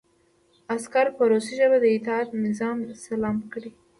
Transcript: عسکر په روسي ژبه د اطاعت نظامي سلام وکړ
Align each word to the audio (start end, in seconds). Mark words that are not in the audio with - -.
عسکر 0.75 1.07
په 1.15 1.21
روسي 1.31 1.53
ژبه 1.59 1.77
د 1.81 1.85
اطاعت 1.97 2.29
نظامي 2.45 2.85
سلام 3.07 3.35
وکړ 3.39 3.63